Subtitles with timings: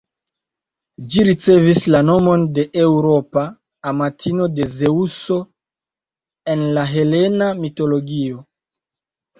[1.11, 3.45] Ĝi ricevis la nomon de Eŭropa,
[3.93, 5.41] amatino de Zeŭso
[6.57, 8.45] en la helena mitologio.